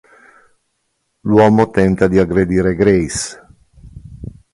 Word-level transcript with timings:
L'uomo 1.19 1.69
tenta 1.69 2.07
di 2.07 2.17
aggredire 2.17 2.73
Grace. 2.73 3.39